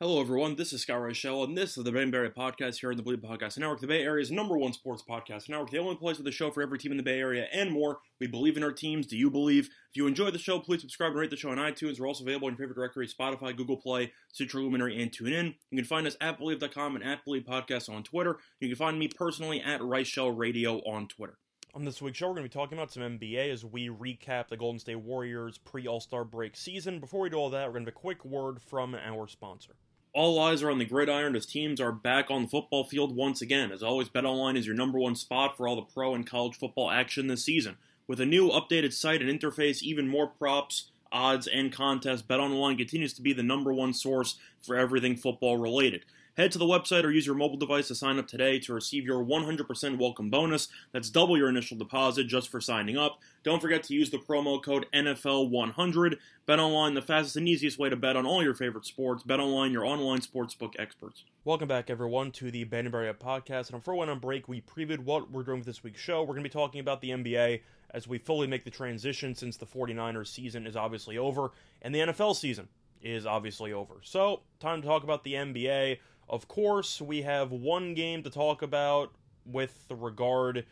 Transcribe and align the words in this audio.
Hello, 0.00 0.20
everyone. 0.20 0.56
This 0.56 0.72
is 0.72 0.82
Scott 0.82 0.98
Reichel, 0.98 1.44
and 1.44 1.56
this 1.56 1.78
is 1.78 1.84
the 1.84 1.92
Ben 1.92 2.10
Barry 2.10 2.28
Podcast 2.28 2.80
here 2.80 2.90
on 2.90 2.96
the 2.96 3.02
Bleav 3.04 3.22
Podcast 3.22 3.58
Network, 3.58 3.78
the 3.78 3.86
Bay 3.86 4.02
Area's 4.02 4.28
number 4.28 4.58
one 4.58 4.72
sports 4.72 5.04
podcast 5.08 5.48
network, 5.48 5.70
the 5.70 5.78
only 5.78 5.94
place 5.94 6.18
with 6.18 6.26
a 6.26 6.32
show 6.32 6.50
for 6.50 6.62
every 6.62 6.80
team 6.80 6.90
in 6.90 6.96
the 6.96 7.04
Bay 7.04 7.20
Area 7.20 7.46
and 7.52 7.70
more. 7.70 8.00
We 8.18 8.26
believe 8.26 8.56
in 8.56 8.64
our 8.64 8.72
teams. 8.72 9.06
Do 9.06 9.16
you 9.16 9.30
believe? 9.30 9.66
If 9.66 9.96
you 9.96 10.08
enjoy 10.08 10.32
the 10.32 10.38
show, 10.40 10.58
please 10.58 10.80
subscribe 10.80 11.12
and 11.12 11.20
rate 11.20 11.30
the 11.30 11.36
show 11.36 11.50
on 11.50 11.58
iTunes. 11.58 12.00
We're 12.00 12.08
also 12.08 12.24
available 12.24 12.48
in 12.48 12.54
your 12.54 12.58
favorite 12.58 12.74
directory 12.74 13.06
Spotify, 13.06 13.56
Google 13.56 13.76
Play, 13.76 14.12
Stitcher 14.32 14.58
Luminary, 14.58 15.00
and 15.00 15.12
TuneIn. 15.12 15.54
You 15.70 15.78
can 15.78 15.84
find 15.84 16.08
us 16.08 16.16
at 16.20 16.40
Bleav.com 16.40 16.96
and 16.96 17.04
at 17.04 17.24
Bleav 17.24 17.44
Podcast 17.44 17.88
on 17.88 18.02
Twitter. 18.02 18.38
You 18.58 18.70
can 18.70 18.76
find 18.76 18.98
me 18.98 19.06
personally 19.06 19.62
at 19.62 19.80
Reichel 19.80 20.36
Radio 20.36 20.78
on 20.78 21.06
Twitter. 21.06 21.38
On 21.76 21.84
this 21.84 22.00
week's 22.00 22.18
show, 22.18 22.28
we're 22.28 22.34
going 22.34 22.48
to 22.48 22.50
be 22.50 22.60
talking 22.60 22.78
about 22.78 22.92
some 22.92 23.02
NBA 23.02 23.50
as 23.50 23.64
we 23.64 23.88
recap 23.88 24.46
the 24.46 24.56
Golden 24.56 24.78
State 24.78 25.00
Warriors 25.00 25.58
pre 25.58 25.88
All 25.88 25.98
Star 25.98 26.24
break 26.24 26.56
season. 26.56 27.00
Before 27.00 27.22
we 27.22 27.30
do 27.30 27.36
all 27.36 27.50
that, 27.50 27.66
we're 27.66 27.72
going 27.72 27.84
to 27.84 27.90
have 27.90 27.96
a 27.96 28.00
quick 28.00 28.24
word 28.24 28.62
from 28.62 28.94
our 28.94 29.26
sponsor. 29.26 29.72
All 30.12 30.38
eyes 30.38 30.62
are 30.62 30.70
on 30.70 30.78
the 30.78 30.84
gridiron 30.84 31.34
as 31.34 31.46
teams 31.46 31.80
are 31.80 31.90
back 31.90 32.30
on 32.30 32.42
the 32.42 32.48
football 32.48 32.84
field 32.84 33.16
once 33.16 33.42
again. 33.42 33.72
As 33.72 33.82
always, 33.82 34.08
BetOnline 34.08 34.56
is 34.56 34.68
your 34.68 34.76
number 34.76 35.00
one 35.00 35.16
spot 35.16 35.56
for 35.56 35.66
all 35.66 35.74
the 35.74 35.82
pro 35.82 36.14
and 36.14 36.24
college 36.24 36.56
football 36.56 36.92
action 36.92 37.26
this 37.26 37.44
season. 37.44 37.76
With 38.06 38.20
a 38.20 38.26
new 38.26 38.50
updated 38.50 38.92
site 38.92 39.20
and 39.20 39.40
interface, 39.40 39.82
even 39.82 40.06
more 40.06 40.28
props, 40.28 40.92
odds, 41.10 41.48
and 41.48 41.72
contests, 41.72 42.22
BetOnline 42.22 42.78
continues 42.78 43.14
to 43.14 43.22
be 43.22 43.32
the 43.32 43.42
number 43.42 43.72
one 43.72 43.94
source 43.94 44.36
for 44.62 44.76
everything 44.76 45.16
football 45.16 45.56
related. 45.56 46.04
Head 46.36 46.50
to 46.50 46.58
the 46.58 46.64
website 46.64 47.04
or 47.04 47.12
use 47.12 47.26
your 47.26 47.36
mobile 47.36 47.56
device 47.56 47.86
to 47.86 47.94
sign 47.94 48.18
up 48.18 48.26
today 48.26 48.58
to 48.58 48.74
receive 48.74 49.04
your 49.04 49.24
100% 49.24 49.98
welcome 49.98 50.30
bonus. 50.30 50.66
That's 50.90 51.08
double 51.08 51.38
your 51.38 51.48
initial 51.48 51.78
deposit 51.78 52.24
just 52.24 52.48
for 52.48 52.60
signing 52.60 52.98
up. 52.98 53.20
Don't 53.44 53.62
forget 53.62 53.84
to 53.84 53.94
use 53.94 54.10
the 54.10 54.18
promo 54.18 54.60
code 54.60 54.86
NFL100. 54.92 56.16
BetOnline, 56.48 56.94
the 56.94 57.02
fastest 57.02 57.36
and 57.36 57.48
easiest 57.48 57.78
way 57.78 57.88
to 57.88 57.94
bet 57.94 58.16
on 58.16 58.26
all 58.26 58.42
your 58.42 58.52
favorite 58.52 58.84
sports. 58.84 59.22
BetOnline, 59.22 59.70
your 59.70 59.84
online 59.86 60.22
sportsbook 60.22 60.72
experts. 60.76 61.22
Welcome 61.44 61.68
back, 61.68 61.88
everyone, 61.88 62.32
to 62.32 62.50
the 62.50 62.64
Ben 62.64 62.90
Barry 62.90 63.14
podcast. 63.14 63.72
And 63.72 63.84
for 63.84 63.94
one 63.94 64.08
on 64.08 64.18
break, 64.18 64.48
we 64.48 64.60
previewed 64.60 65.04
what 65.04 65.30
we're 65.30 65.44
doing 65.44 65.58
with 65.58 65.66
this 65.66 65.84
week's 65.84 66.00
show. 66.00 66.22
We're 66.22 66.34
going 66.34 66.42
to 66.42 66.50
be 66.50 66.52
talking 66.52 66.80
about 66.80 67.00
the 67.00 67.10
NBA 67.10 67.60
as 67.92 68.08
we 68.08 68.18
fully 68.18 68.48
make 68.48 68.64
the 68.64 68.72
transition 68.72 69.36
since 69.36 69.56
the 69.56 69.66
49ers 69.66 70.26
season 70.26 70.66
is 70.66 70.74
obviously 70.74 71.16
over 71.16 71.52
and 71.80 71.94
the 71.94 72.00
NFL 72.00 72.34
season 72.34 72.66
is 73.04 73.26
obviously 73.26 73.72
over. 73.72 73.94
So, 74.02 74.40
time 74.58 74.80
to 74.80 74.88
talk 74.88 75.04
about 75.04 75.22
the 75.22 75.34
NBA. 75.34 75.98
Of 76.28 76.48
course, 76.48 77.00
we 77.00 77.22
have 77.22 77.52
one 77.52 77.94
game 77.94 78.22
to 78.22 78.30
talk 78.30 78.62
about 78.62 79.12
with 79.44 79.86
regard 79.90 80.64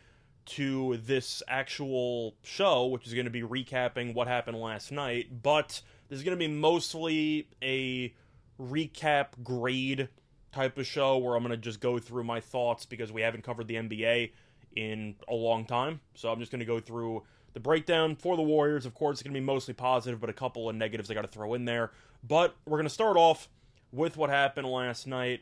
to 0.44 0.96
this 0.96 1.42
actual 1.46 2.34
show, 2.42 2.86
which 2.86 3.06
is 3.06 3.14
going 3.14 3.26
to 3.26 3.30
be 3.30 3.42
recapping 3.42 4.14
what 4.14 4.26
happened 4.26 4.58
last 4.58 4.90
night, 4.90 5.42
but 5.42 5.82
this 6.08 6.18
is 6.18 6.24
going 6.24 6.36
to 6.36 6.48
be 6.48 6.52
mostly 6.52 7.48
a 7.62 8.12
recap 8.60 9.28
grade 9.42 10.08
type 10.52 10.78
of 10.78 10.86
show 10.86 11.16
where 11.18 11.36
I'm 11.36 11.42
going 11.42 11.52
to 11.52 11.56
just 11.56 11.80
go 11.80 11.98
through 11.98 12.24
my 12.24 12.40
thoughts 12.40 12.84
because 12.84 13.12
we 13.12 13.22
haven't 13.22 13.42
covered 13.42 13.68
the 13.68 13.76
NBA 13.76 14.32
in 14.76 15.14
a 15.28 15.34
long 15.34 15.64
time. 15.64 16.00
So 16.14 16.30
I'm 16.30 16.38
just 16.38 16.50
going 16.50 16.60
to 16.60 16.66
go 16.66 16.80
through 16.80 17.22
the 17.54 17.60
breakdown 17.60 18.16
for 18.16 18.36
the 18.36 18.42
Warriors. 18.42 18.86
Of 18.86 18.94
course, 18.94 19.14
it's 19.14 19.22
going 19.22 19.34
to 19.34 19.40
be 19.40 19.44
mostly 19.44 19.74
positive, 19.74 20.20
but 20.20 20.30
a 20.30 20.34
couple 20.34 20.68
of 20.68 20.76
negatives 20.76 21.10
I 21.10 21.14
got 21.14 21.22
to 21.22 21.28
throw 21.28 21.54
in 21.54 21.64
there. 21.64 21.92
But 22.26 22.54
we're 22.66 22.78
going 22.78 22.84
to 22.84 22.90
start 22.90 23.16
off 23.16 23.48
with 23.92 24.16
what 24.16 24.30
happened 24.30 24.66
last 24.66 25.06
night 25.06 25.40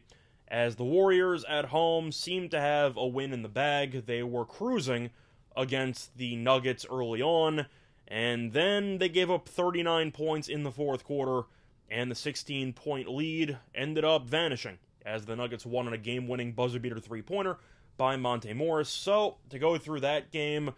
as 0.49 0.77
the 0.77 0.85
Warriors 0.85 1.45
at 1.45 1.67
home 1.67 2.11
seemed 2.11 2.51
to 2.51 2.61
have 2.61 2.97
a 2.97 3.07
win 3.07 3.33
in 3.33 3.43
the 3.43 3.49
bag. 3.49 4.07
They 4.07 4.23
were 4.23 4.45
cruising 4.45 5.11
against 5.57 6.17
the 6.17 6.37
Nuggets 6.37 6.85
early 6.91 7.23
on, 7.23 7.67
and 8.09 8.53
then 8.53 8.99
they 8.99 9.09
gave 9.09 9.31
up 9.31 9.49
39 9.49 10.11
points 10.11 10.49
in 10.49 10.65
the 10.65 10.73
fourth 10.73 11.05
quarter, 11.05 11.47
and 11.89 12.11
the 12.11 12.17
16 12.17 12.73
point 12.73 13.09
lead 13.09 13.59
ended 13.75 14.05
up 14.05 14.27
vanishing 14.27 14.79
as 15.07 15.25
the 15.25 15.37
Nuggets 15.37 15.65
won 15.65 15.87
on 15.87 15.93
a 15.93 15.99
game 15.99 16.29
winning 16.29 16.53
buzzer 16.53 16.79
beater 16.79 17.01
three 17.01 17.23
pointer 17.23 17.59
by 17.97 18.17
Monte 18.17 18.53
Morris. 18.53 18.89
So, 18.89 19.37
to 19.51 19.59
go 19.59 19.79
through 19.79 20.01
that 20.01 20.31
game, 20.31 20.73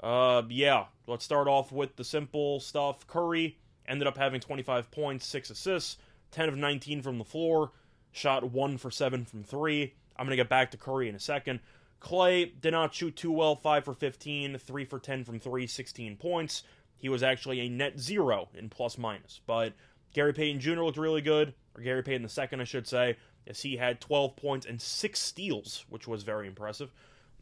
uh, 0.00 0.42
yeah, 0.48 0.86
let's 1.06 1.24
start 1.24 1.46
off 1.46 1.70
with 1.70 1.96
the 1.96 2.04
simple 2.04 2.60
stuff. 2.60 3.06
Curry 3.06 3.58
ended 3.86 4.08
up 4.08 4.16
having 4.16 4.40
25 4.40 4.90
points, 4.90 5.26
6 5.26 5.50
assists, 5.50 5.98
10 6.32 6.48
of 6.48 6.56
19 6.56 7.02
from 7.02 7.18
the 7.18 7.24
floor, 7.24 7.70
shot 8.10 8.50
1 8.50 8.78
for 8.78 8.90
7 8.90 9.24
from 9.24 9.44
3. 9.44 9.94
I'm 10.16 10.26
going 10.26 10.36
to 10.36 10.42
get 10.42 10.48
back 10.48 10.70
to 10.72 10.76
Curry 10.76 11.08
in 11.08 11.14
a 11.14 11.20
second. 11.20 11.60
Clay 12.00 12.46
did 12.46 12.72
not 12.72 12.94
shoot 12.94 13.14
too 13.14 13.30
well, 13.30 13.54
5 13.54 13.84
for 13.84 13.94
15, 13.94 14.58
3 14.58 14.84
for 14.84 14.98
10 14.98 15.24
from 15.24 15.38
3, 15.38 15.66
16 15.66 16.16
points. 16.16 16.64
He 16.96 17.08
was 17.08 17.22
actually 17.22 17.60
a 17.60 17.68
net 17.68 17.98
zero 17.98 18.48
in 18.54 18.68
plus 18.68 18.98
minus. 18.98 19.40
But 19.46 19.74
Gary 20.12 20.32
Payton 20.32 20.60
Jr. 20.60 20.82
looked 20.82 20.98
really 20.98 21.22
good, 21.22 21.54
or 21.76 21.82
Gary 21.82 22.02
Payton 22.02 22.28
II, 22.28 22.60
I 22.60 22.64
should 22.64 22.88
say, 22.88 23.16
as 23.46 23.60
he 23.62 23.76
had 23.76 24.00
12 24.00 24.36
points 24.36 24.66
and 24.66 24.80
6 24.80 25.18
steals, 25.18 25.84
which 25.88 26.08
was 26.08 26.22
very 26.22 26.46
impressive. 26.46 26.92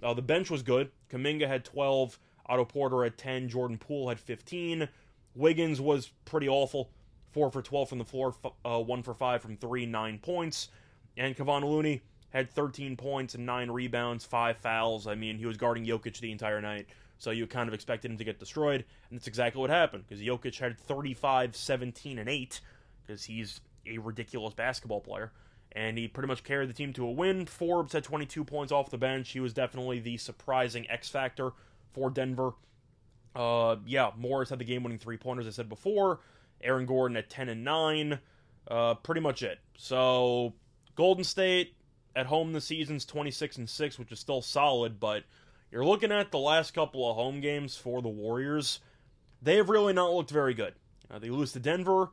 Uh, 0.03 0.15
the 0.15 0.22
bench 0.22 0.51
was 0.51 0.62
good. 0.62 0.91
Kuminga 1.11 1.47
had 1.47 1.65
12, 1.65 2.19
Otto 2.47 2.65
Porter 2.65 3.05
had 3.05 3.17
10, 3.17 3.49
Jordan 3.49 3.78
Poole 3.78 4.09
had 4.09 4.21
15. 4.21 4.89
Wiggins 5.34 5.81
was 5.81 6.11
pretty 6.25 6.49
awful. 6.49 6.91
4 7.33 7.51
for 7.51 7.63
12 7.63 7.89
from 7.89 7.99
the 7.99 8.05
floor, 8.05 8.35
uh, 8.65 8.81
1 8.81 9.03
for 9.03 9.15
5 9.15 9.43
from 9.43 9.57
3, 9.57 9.87
9 9.87 10.19
points. 10.19 10.69
And 11.17 11.37
Kevon 11.37 11.63
Looney 11.63 12.03
had 12.31 12.51
13 12.51 12.97
points 12.97 13.35
and 13.35 13.45
9 13.47 13.71
rebounds, 13.71 14.25
5 14.25 14.57
fouls. 14.59 15.07
I 15.07 15.15
mean, 15.15 15.39
he 15.39 15.47
was 15.47 15.57
guarding 15.57 15.85
Jokic 15.85 16.19
the 16.21 16.33
entire 16.33 16.61
night, 16.61 16.87
so 17.19 17.31
you 17.31 17.47
kind 17.47 17.69
of 17.69 17.75
expected 17.75 18.11
him 18.11 18.19
to 18.19 18.25
get 18.25 18.39
destroyed. 18.39 18.85
And 19.11 19.19
that's 19.19 19.27
exactly 19.27 19.61
what 19.61 19.71
happened, 19.71 20.05
because 20.09 20.23
Jokic 20.23 20.59
had 20.59 20.79
35, 20.79 21.57
17, 21.57 22.19
and 22.19 22.29
8, 22.29 22.61
because 23.03 23.25
he's 23.25 23.61
a 23.87 23.99
ridiculous 23.99 24.55
basketball 24.55 25.01
player. 25.01 25.33
And 25.73 25.97
he 25.97 26.09
pretty 26.09 26.27
much 26.27 26.43
carried 26.43 26.69
the 26.69 26.75
team 26.75 26.93
to 26.95 27.07
a 27.07 27.11
win. 27.11 27.47
Forbes 27.47 27.93
had 27.93 28.03
22 28.03 28.45
points 28.45 28.73
off 28.73 28.91
the 28.91 28.99
bench. 28.99 29.31
He 29.31 29.41
was 29.41 29.53
definitely 29.53 30.01
the 30.01 30.17
surprising 30.17 30.89
X 30.91 31.09
factor 31.09 31.53
for 31.93 32.11
Denver. 32.11 32.53
Uh, 33.37 33.77
yeah, 33.87 34.11
Morris 34.17 34.51
had 34.51 34.59
the 34.59 34.65
game 34.65 34.83
winning 34.83 34.99
three 34.99 35.17
pointers, 35.17 35.47
I 35.47 35.51
said 35.51 35.69
before. 35.69 36.19
Aaron 36.62 36.87
Gordon 36.87 37.16
at 37.16 37.31
10 37.31 37.48
and 37.48 37.65
9. 37.65 38.19
Uh, 38.69 38.94
pretty 38.94 39.21
much 39.21 39.43
it. 39.43 39.59
So, 39.76 40.54
Golden 40.94 41.25
State 41.25 41.75
at 42.15 42.26
home 42.26 42.53
this 42.53 42.65
season's 42.65 43.04
26 43.04 43.59
and 43.59 43.69
6, 43.69 43.98
which 43.98 44.12
is 44.12 44.19
still 44.19 44.43
solid, 44.43 45.00
but 45.00 45.25
you're 45.71 45.84
looking 45.84 46.12
at 46.12 46.31
the 46.31 46.38
last 46.38 46.75
couple 46.75 47.09
of 47.09 47.16
home 47.16 47.41
games 47.41 47.76
for 47.76 48.03
the 48.03 48.09
Warriors. 48.09 48.81
They 49.43 49.56
have 49.56 49.71
really 49.71 49.93
not 49.93 50.12
looked 50.12 50.31
very 50.31 50.54
good. 50.54 50.75
Uh, 51.10 51.19
they 51.19 51.31
lose 51.31 51.53
to 51.53 51.60
Denver. 51.60 52.10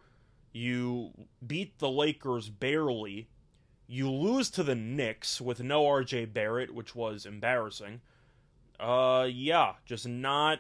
You 0.54 1.12
beat 1.46 1.80
the 1.80 1.90
Lakers 1.90 2.50
barely. 2.50 3.30
You 3.88 4.12
lose 4.12 4.50
to 4.52 4.64
the 4.64 4.76
Knicks 4.76 5.42
with 5.42 5.62
no 5.62 5.84
RJ 5.84 6.34
Barrett, 6.34 6.74
which 6.74 6.96
was 6.96 7.26
embarrassing. 7.26 8.02
Uh, 8.80 9.28
yeah, 9.30 9.74
just 9.86 10.08
not 10.08 10.60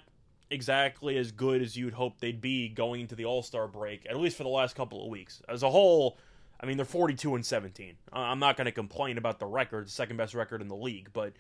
exactly 0.50 1.18
as 1.18 1.32
good 1.32 1.62
as 1.62 1.76
you'd 1.76 1.94
hope 1.94 2.20
they'd 2.20 2.42
be 2.42 2.70
going 2.70 3.02
into 3.02 3.16
the 3.16 3.26
All 3.26 3.44
Star 3.44 3.68
break, 3.68 4.06
at 4.10 4.18
least 4.18 4.38
for 4.38 4.44
the 4.44 4.50
last 4.50 4.76
couple 4.76 5.04
of 5.04 5.10
weeks. 5.10 5.42
As 5.48 5.64
a 5.64 5.70
whole, 5.70 6.18
I 6.60 6.66
mean, 6.66 6.78
they're 6.78 6.86
42 6.86 7.36
and 7.36 7.46
17. 7.46 7.96
I'm 8.14 8.40
not 8.40 8.58
going 8.58 8.66
to 8.66 8.72
complain 8.72 9.18
about 9.18 9.40
the 9.40 9.46
record, 9.46 9.90
second 9.90 10.18
best 10.18 10.34
record 10.34 10.62
in 10.62 10.68
the 10.68 10.76
league, 10.76 11.10
but 11.14 11.34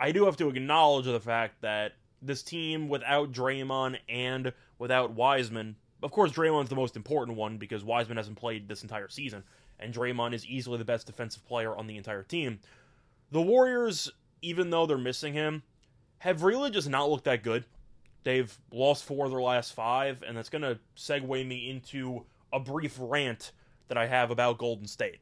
I 0.00 0.12
do 0.12 0.24
have 0.26 0.36
to 0.38 0.48
acknowledge 0.48 1.06
the 1.06 1.20
fact 1.20 1.62
that 1.62 1.92
this 2.22 2.42
team, 2.42 2.88
without 2.88 3.32
Draymond 3.32 3.98
and 4.08 4.52
without 4.78 5.12
Wiseman, 5.12 5.76
of 6.02 6.10
course, 6.10 6.32
Draymond's 6.32 6.68
the 6.68 6.76
most 6.76 6.96
important 6.96 7.36
one 7.36 7.58
because 7.58 7.84
Wiseman 7.84 8.16
hasn't 8.16 8.38
played 8.38 8.68
this 8.68 8.82
entire 8.82 9.08
season, 9.08 9.44
and 9.78 9.92
Draymond 9.92 10.34
is 10.34 10.46
easily 10.46 10.78
the 10.78 10.84
best 10.84 11.06
defensive 11.06 11.44
player 11.46 11.74
on 11.76 11.86
the 11.86 11.96
entire 11.96 12.22
team. 12.22 12.60
The 13.30 13.42
Warriors, 13.42 14.10
even 14.42 14.70
though 14.70 14.86
they're 14.86 14.98
missing 14.98 15.32
him, 15.32 15.62
have 16.18 16.42
really 16.42 16.70
just 16.70 16.88
not 16.88 17.10
looked 17.10 17.24
that 17.24 17.42
good. 17.42 17.64
They've 18.26 18.58
lost 18.72 19.04
four 19.04 19.26
of 19.26 19.30
their 19.30 19.40
last 19.40 19.72
five, 19.72 20.24
and 20.26 20.36
that's 20.36 20.48
going 20.48 20.62
to 20.62 20.80
segue 20.96 21.46
me 21.46 21.70
into 21.70 22.24
a 22.52 22.58
brief 22.58 22.96
rant 23.00 23.52
that 23.86 23.96
I 23.96 24.08
have 24.08 24.32
about 24.32 24.58
Golden 24.58 24.88
State. 24.88 25.20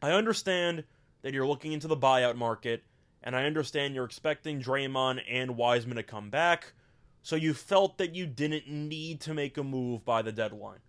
I 0.00 0.12
understand 0.12 0.84
that 1.20 1.34
you're 1.34 1.46
looking 1.46 1.72
into 1.72 1.86
the 1.86 1.98
buyout 1.98 2.36
market, 2.36 2.82
and 3.22 3.36
I 3.36 3.44
understand 3.44 3.94
you're 3.94 4.06
expecting 4.06 4.62
Draymond 4.62 5.20
and 5.28 5.58
Wiseman 5.58 5.98
to 5.98 6.02
come 6.02 6.30
back, 6.30 6.72
so 7.20 7.36
you 7.36 7.52
felt 7.52 7.98
that 7.98 8.14
you 8.14 8.24
didn't 8.24 8.68
need 8.68 9.20
to 9.20 9.34
make 9.34 9.58
a 9.58 9.62
move 9.62 10.02
by 10.06 10.22
the 10.22 10.32
deadline. 10.32 10.80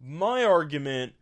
My 0.00 0.42
argument 0.42 1.12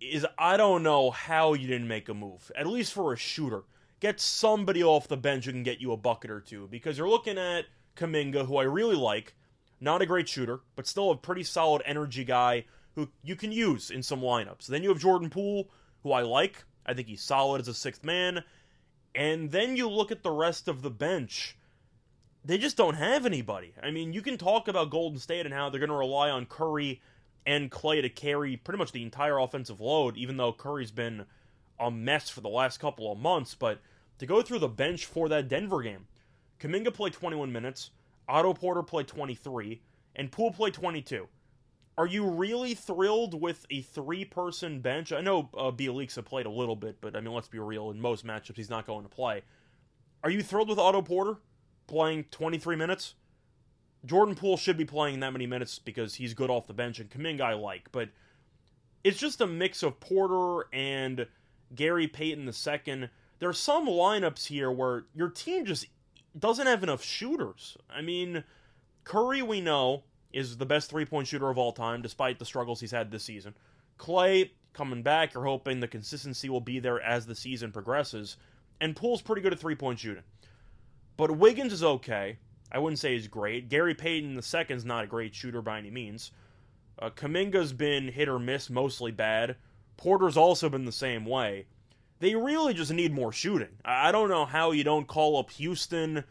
is 0.00 0.26
I 0.38 0.56
don't 0.56 0.82
know 0.82 1.10
how 1.10 1.52
you 1.52 1.66
didn't 1.66 1.88
make 1.88 2.08
a 2.08 2.14
move, 2.14 2.50
at 2.56 2.66
least 2.66 2.94
for 2.94 3.12
a 3.12 3.16
shooter. 3.18 3.64
Get 4.00 4.20
somebody 4.20 4.82
off 4.82 5.06
the 5.06 5.18
bench 5.18 5.44
who 5.44 5.52
can 5.52 5.64
get 5.64 5.82
you 5.82 5.92
a 5.92 5.98
bucket 5.98 6.30
or 6.30 6.40
two, 6.40 6.66
because 6.70 6.96
you're 6.96 7.10
looking 7.10 7.36
at 7.36 7.66
Kuminga, 7.96 8.46
who 8.46 8.56
I 8.56 8.64
really 8.64 8.96
like, 8.96 9.34
not 9.80 10.02
a 10.02 10.06
great 10.06 10.28
shooter, 10.28 10.60
but 10.76 10.86
still 10.86 11.10
a 11.10 11.16
pretty 11.16 11.42
solid 11.42 11.82
energy 11.84 12.24
guy 12.24 12.64
who 12.94 13.08
you 13.22 13.36
can 13.36 13.52
use 13.52 13.90
in 13.90 14.02
some 14.02 14.20
lineups. 14.20 14.66
Then 14.66 14.82
you 14.82 14.88
have 14.88 14.98
Jordan 14.98 15.30
Poole, 15.30 15.68
who 16.02 16.12
I 16.12 16.22
like. 16.22 16.64
I 16.86 16.94
think 16.94 17.08
he's 17.08 17.22
solid 17.22 17.60
as 17.60 17.68
a 17.68 17.74
sixth 17.74 18.04
man. 18.04 18.44
And 19.14 19.50
then 19.50 19.76
you 19.76 19.88
look 19.88 20.10
at 20.10 20.22
the 20.22 20.30
rest 20.30 20.68
of 20.68 20.82
the 20.82 20.90
bench. 20.90 21.56
They 22.44 22.58
just 22.58 22.76
don't 22.76 22.94
have 22.94 23.26
anybody. 23.26 23.72
I 23.82 23.90
mean, 23.90 24.12
you 24.12 24.22
can 24.22 24.36
talk 24.36 24.68
about 24.68 24.90
Golden 24.90 25.18
State 25.18 25.46
and 25.46 25.54
how 25.54 25.70
they're 25.70 25.80
going 25.80 25.90
to 25.90 25.96
rely 25.96 26.30
on 26.30 26.46
Curry 26.46 27.00
and 27.46 27.70
Clay 27.70 28.00
to 28.00 28.08
carry 28.08 28.56
pretty 28.56 28.78
much 28.78 28.92
the 28.92 29.02
entire 29.02 29.38
offensive 29.38 29.80
load, 29.80 30.16
even 30.16 30.36
though 30.36 30.52
Curry's 30.52 30.90
been 30.90 31.24
a 31.80 31.90
mess 31.90 32.28
for 32.28 32.40
the 32.40 32.48
last 32.48 32.78
couple 32.78 33.10
of 33.10 33.18
months. 33.18 33.54
But 33.54 33.80
to 34.18 34.26
go 34.26 34.42
through 34.42 34.60
the 34.60 34.68
bench 34.68 35.06
for 35.06 35.28
that 35.28 35.48
Denver 35.48 35.82
game, 35.82 36.06
Kuminga 36.64 36.94
played 36.94 37.12
21 37.12 37.52
minutes, 37.52 37.90
Otto 38.26 38.54
Porter 38.54 38.82
played 38.82 39.06
23, 39.06 39.82
and 40.16 40.32
Poole 40.32 40.50
played 40.50 40.72
22. 40.72 41.28
Are 41.98 42.06
you 42.06 42.26
really 42.26 42.72
thrilled 42.74 43.38
with 43.38 43.66
a 43.70 43.82
three-person 43.82 44.80
bench? 44.80 45.12
I 45.12 45.20
know 45.20 45.50
uh, 45.56 45.70
played 45.70 46.46
a 46.46 46.50
little 46.50 46.74
bit, 46.74 46.96
but 47.02 47.14
I 47.14 47.20
mean, 47.20 47.34
let's 47.34 47.48
be 47.48 47.58
real. 47.58 47.90
In 47.90 48.00
most 48.00 48.26
matchups, 48.26 48.56
he's 48.56 48.70
not 48.70 48.86
going 48.86 49.02
to 49.02 49.10
play. 49.10 49.42
Are 50.22 50.30
you 50.30 50.42
thrilled 50.42 50.70
with 50.70 50.78
Otto 50.78 51.02
Porter 51.02 51.36
playing 51.86 52.24
23 52.30 52.76
minutes? 52.76 53.14
Jordan 54.06 54.34
Poole 54.34 54.56
should 54.56 54.78
be 54.78 54.86
playing 54.86 55.20
that 55.20 55.34
many 55.34 55.46
minutes 55.46 55.78
because 55.78 56.14
he's 56.14 56.32
good 56.32 56.48
off 56.48 56.66
the 56.66 56.72
bench, 56.72 56.98
and 56.98 57.10
Kuminga 57.10 57.42
I 57.42 57.52
like, 57.52 57.92
but 57.92 58.08
it's 59.04 59.18
just 59.18 59.42
a 59.42 59.46
mix 59.46 59.82
of 59.82 60.00
Porter 60.00 60.66
and 60.72 61.26
Gary 61.74 62.08
Payton 62.08 62.48
II. 62.48 63.08
There 63.38 63.48
are 63.50 63.52
some 63.52 63.86
lineups 63.86 64.46
here 64.46 64.72
where 64.72 65.04
your 65.14 65.28
team 65.28 65.66
just 65.66 65.86
doesn't 66.38 66.66
have 66.66 66.82
enough 66.82 67.02
shooters. 67.02 67.76
I 67.88 68.02
mean, 68.02 68.44
Curry, 69.04 69.42
we 69.42 69.60
know, 69.60 70.04
is 70.32 70.56
the 70.56 70.66
best 70.66 70.90
three 70.90 71.04
point 71.04 71.28
shooter 71.28 71.48
of 71.48 71.58
all 71.58 71.72
time, 71.72 72.02
despite 72.02 72.38
the 72.38 72.44
struggles 72.44 72.80
he's 72.80 72.90
had 72.90 73.10
this 73.10 73.22
season. 73.22 73.54
Clay, 73.98 74.52
coming 74.72 75.02
back, 75.02 75.34
you're 75.34 75.44
hoping 75.44 75.80
the 75.80 75.88
consistency 75.88 76.48
will 76.48 76.60
be 76.60 76.80
there 76.80 77.00
as 77.00 77.26
the 77.26 77.34
season 77.34 77.70
progresses. 77.72 78.36
And 78.80 78.96
Poole's 78.96 79.22
pretty 79.22 79.42
good 79.42 79.52
at 79.52 79.60
three 79.60 79.76
point 79.76 80.00
shooting. 80.00 80.24
But 81.16 81.36
Wiggins 81.36 81.72
is 81.72 81.84
okay. 81.84 82.38
I 82.72 82.78
wouldn't 82.78 82.98
say 82.98 83.14
he's 83.14 83.28
great. 83.28 83.68
Gary 83.68 83.94
Payton 83.94 84.34
II's 84.36 84.84
not 84.84 85.04
a 85.04 85.06
great 85.06 85.34
shooter 85.34 85.62
by 85.62 85.78
any 85.78 85.90
means. 85.90 86.32
Uh, 86.98 87.10
Kuminga's 87.10 87.72
been 87.72 88.08
hit 88.08 88.28
or 88.28 88.38
miss, 88.40 88.68
mostly 88.68 89.12
bad. 89.12 89.56
Porter's 89.96 90.36
also 90.36 90.68
been 90.68 90.84
the 90.84 90.92
same 90.92 91.24
way. 91.24 91.66
They 92.20 92.34
really 92.34 92.74
just 92.74 92.92
need 92.92 93.12
more 93.12 93.32
shooting. 93.32 93.76
I 93.84 94.12
don't 94.12 94.28
know 94.28 94.46
how 94.46 94.70
you 94.70 94.84
don't 94.84 95.06
call 95.06 95.38
up 95.38 95.50
Houston 95.50 96.24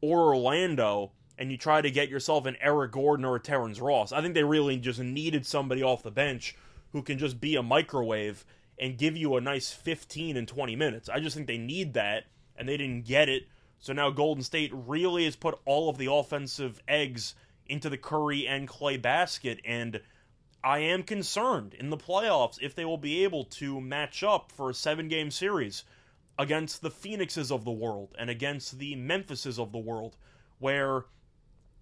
or 0.00 0.34
Orlando 0.34 1.12
and 1.38 1.52
you 1.52 1.56
try 1.56 1.80
to 1.80 1.90
get 1.90 2.08
yourself 2.08 2.46
an 2.46 2.56
Eric 2.60 2.92
Gordon 2.92 3.24
or 3.24 3.36
a 3.36 3.40
Terrence 3.40 3.78
Ross. 3.80 4.12
I 4.12 4.20
think 4.20 4.34
they 4.34 4.42
really 4.42 4.76
just 4.76 4.98
needed 4.98 5.46
somebody 5.46 5.82
off 5.82 6.02
the 6.02 6.10
bench 6.10 6.56
who 6.92 7.02
can 7.02 7.16
just 7.16 7.40
be 7.40 7.54
a 7.54 7.62
microwave 7.62 8.44
and 8.78 8.98
give 8.98 9.16
you 9.16 9.36
a 9.36 9.40
nice 9.40 9.72
15 9.72 10.36
and 10.36 10.48
20 10.48 10.76
minutes. 10.76 11.08
I 11.08 11.20
just 11.20 11.36
think 11.36 11.46
they 11.46 11.58
need 11.58 11.94
that, 11.94 12.24
and 12.56 12.68
they 12.68 12.76
didn't 12.76 13.04
get 13.04 13.28
it. 13.28 13.44
So 13.78 13.92
now 13.92 14.10
Golden 14.10 14.42
State 14.42 14.72
really 14.74 15.24
has 15.24 15.36
put 15.36 15.58
all 15.64 15.88
of 15.88 15.98
the 15.98 16.12
offensive 16.12 16.80
eggs 16.88 17.34
into 17.66 17.88
the 17.88 17.98
Curry 17.98 18.46
and 18.46 18.66
Clay 18.66 18.96
basket, 18.96 19.60
and 19.64 20.00
I 20.62 20.80
am 20.80 21.02
concerned 21.02 21.74
in 21.74 21.90
the 21.90 21.96
playoffs 21.96 22.58
if 22.60 22.74
they 22.74 22.84
will 22.84 22.98
be 22.98 23.24
able 23.24 23.44
to 23.44 23.80
match 23.80 24.22
up 24.22 24.50
for 24.50 24.70
a 24.70 24.74
seven 24.74 25.08
game 25.08 25.30
series 25.30 25.84
against 26.38 26.82
the 26.82 26.90
Phoenixes 26.90 27.50
of 27.50 27.64
the 27.64 27.70
world 27.70 28.14
and 28.18 28.28
against 28.30 28.78
the 28.78 28.94
Memphises 28.96 29.58
of 29.58 29.72
the 29.72 29.78
world, 29.78 30.16
where 30.58 31.04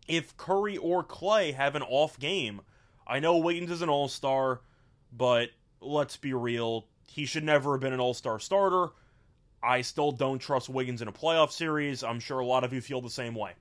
if 0.08 0.36
Curry 0.36 0.76
or 0.76 1.02
Clay 1.02 1.52
have 1.52 1.74
an 1.74 1.82
off 1.82 2.18
game, 2.18 2.60
I 3.06 3.18
know 3.18 3.38
Wiggins 3.38 3.70
is 3.70 3.82
an 3.82 3.88
all 3.88 4.08
star, 4.08 4.60
but 5.12 5.50
let's 5.80 6.16
be 6.16 6.34
real, 6.34 6.86
he 7.06 7.26
should 7.26 7.44
never 7.44 7.72
have 7.72 7.80
been 7.80 7.92
an 7.92 8.00
all 8.00 8.14
star 8.14 8.38
starter. 8.38 8.88
I 9.62 9.80
still 9.80 10.12
don't 10.12 10.38
trust 10.38 10.68
Wiggins 10.68 11.02
in 11.02 11.08
a 11.08 11.12
playoff 11.12 11.50
series. 11.50 12.04
I'm 12.04 12.20
sure 12.20 12.38
a 12.38 12.46
lot 12.46 12.62
of 12.62 12.72
you 12.72 12.80
feel 12.80 13.00
the 13.00 13.10
same 13.10 13.34
way. 13.34 13.52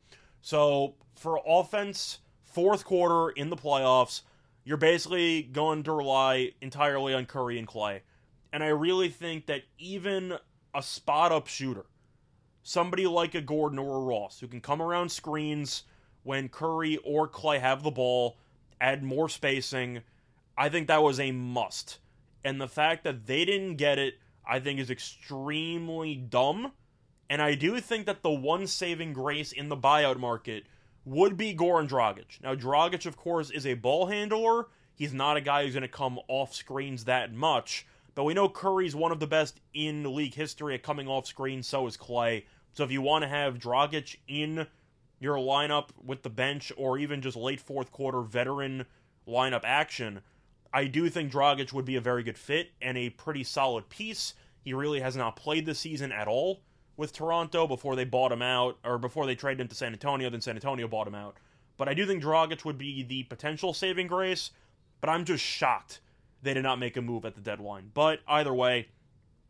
So, 0.41 0.95
for 1.15 1.39
offense, 1.47 2.19
fourth 2.43 2.85
quarter 2.85 3.31
in 3.31 3.49
the 3.49 3.55
playoffs, 3.55 4.21
you're 4.65 4.77
basically 4.77 5.43
going 5.43 5.83
to 5.83 5.91
rely 5.91 6.51
entirely 6.59 7.13
on 7.13 7.25
Curry 7.25 7.57
and 7.59 7.67
Clay. 7.67 8.01
And 8.51 8.63
I 8.63 8.67
really 8.67 9.09
think 9.09 9.45
that 9.45 9.61
even 9.77 10.37
a 10.73 10.81
spot 10.81 11.31
up 11.31 11.47
shooter, 11.47 11.85
somebody 12.63 13.05
like 13.05 13.35
a 13.35 13.41
Gordon 13.41 13.79
or 13.79 13.97
a 13.97 13.99
Ross, 13.99 14.39
who 14.39 14.47
can 14.47 14.59
come 14.59 14.81
around 14.81 15.09
screens 15.09 15.83
when 16.23 16.49
Curry 16.49 16.97
or 17.03 17.27
Clay 17.27 17.59
have 17.59 17.83
the 17.83 17.91
ball, 17.91 18.37
add 18.81 19.03
more 19.03 19.29
spacing. 19.29 20.01
I 20.57 20.69
think 20.69 20.87
that 20.87 21.03
was 21.03 21.19
a 21.19 21.31
must. 21.31 21.99
And 22.43 22.59
the 22.59 22.67
fact 22.67 23.03
that 23.03 23.27
they 23.27 23.45
didn't 23.45 23.75
get 23.75 23.99
it, 23.99 24.15
I 24.47 24.59
think, 24.59 24.79
is 24.79 24.89
extremely 24.89 26.15
dumb. 26.15 26.71
And 27.29 27.41
I 27.41 27.53
do 27.55 27.79
think 27.79 28.07
that 28.07 28.23
the 28.23 28.31
one 28.31 28.65
saving 28.65 29.13
grace 29.13 29.51
in 29.51 29.69
the 29.69 29.77
buyout 29.77 30.17
market 30.17 30.63
would 31.05 31.37
be 31.37 31.55
Goran 31.55 31.87
Dragic. 31.87 32.41
Now, 32.41 32.55
Dragic, 32.55 33.05
of 33.05 33.15
course, 33.15 33.51
is 33.51 33.65
a 33.65 33.75
ball 33.75 34.07
handler. 34.07 34.67
He's 34.95 35.13
not 35.13 35.37
a 35.37 35.41
guy 35.41 35.63
who's 35.63 35.73
going 35.73 35.83
to 35.83 35.87
come 35.87 36.19
off 36.27 36.53
screens 36.53 37.05
that 37.05 37.33
much. 37.33 37.85
But 38.15 38.23
we 38.23 38.33
know 38.33 38.49
Curry's 38.49 38.95
one 38.95 39.11
of 39.11 39.19
the 39.19 39.27
best 39.27 39.59
in 39.73 40.15
league 40.15 40.33
history 40.33 40.73
at 40.73 40.83
coming 40.83 41.07
off 41.07 41.27
screens, 41.27 41.67
so 41.67 41.85
is 41.85 41.97
Clay. 41.97 42.45
So 42.73 42.83
if 42.83 42.91
you 42.91 43.01
want 43.01 43.23
to 43.23 43.27
have 43.27 43.59
Dragic 43.59 44.17
in 44.27 44.67
your 45.19 45.37
lineup 45.37 45.89
with 46.03 46.23
the 46.23 46.29
bench 46.29 46.71
or 46.77 46.97
even 46.97 47.21
just 47.21 47.37
late 47.37 47.59
fourth 47.59 47.91
quarter 47.91 48.21
veteran 48.21 48.85
lineup 49.27 49.61
action, 49.63 50.21
I 50.73 50.85
do 50.85 51.09
think 51.09 51.31
Dragic 51.31 51.71
would 51.73 51.85
be 51.85 51.97
a 51.97 52.01
very 52.01 52.23
good 52.23 52.37
fit 52.37 52.71
and 52.81 52.97
a 52.97 53.09
pretty 53.09 53.43
solid 53.43 53.89
piece. 53.89 54.33
He 54.61 54.73
really 54.73 55.01
has 55.01 55.15
not 55.15 55.35
played 55.35 55.65
this 55.65 55.79
season 55.79 56.11
at 56.11 56.27
all 56.27 56.61
with 56.97 57.13
Toronto 57.13 57.67
before 57.67 57.95
they 57.95 58.05
bought 58.05 58.31
him 58.31 58.41
out, 58.41 58.77
or 58.83 58.97
before 58.97 59.25
they 59.25 59.35
traded 59.35 59.61
him 59.61 59.67
to 59.67 59.75
San 59.75 59.93
Antonio, 59.93 60.29
then 60.29 60.41
San 60.41 60.55
Antonio 60.55 60.87
bought 60.87 61.07
him 61.07 61.15
out. 61.15 61.37
But 61.77 61.89
I 61.89 61.93
do 61.93 62.05
think 62.05 62.23
Dragic 62.23 62.63
would 62.63 62.77
be 62.77 63.03
the 63.03 63.23
potential 63.23 63.73
saving 63.73 64.07
grace, 64.07 64.51
but 65.01 65.09
I'm 65.09 65.25
just 65.25 65.43
shocked 65.43 65.99
they 66.41 66.53
did 66.53 66.63
not 66.63 66.79
make 66.79 66.95
a 66.95 67.01
move 67.01 67.25
at 67.25 67.35
the 67.35 67.41
deadline. 67.41 67.91
But 67.93 68.19
either 68.27 68.53
way, 68.53 68.87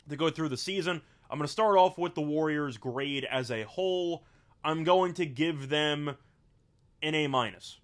to 0.10 0.16
go 0.16 0.30
through 0.30 0.50
the 0.50 0.58
season, 0.58 1.02
I'm 1.30 1.38
going 1.38 1.48
to 1.48 1.52
start 1.52 1.78
off 1.78 1.98
with 1.98 2.16
the 2.16 2.22
Warriors' 2.22 2.78
grade 2.78 3.26
as 3.30 3.52
a 3.52 3.64
whole. 3.64 4.24
I'm 4.64 4.84
going 4.84 5.14
to 5.16 5.26
give 5.26 5.70
them 5.70 6.16
an 7.02 7.16
A 7.16 7.28
minus. 7.28 7.80